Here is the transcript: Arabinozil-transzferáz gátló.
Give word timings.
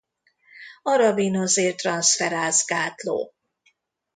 Arabinozil-transzferáz 0.83 2.63
gátló. 2.65 3.33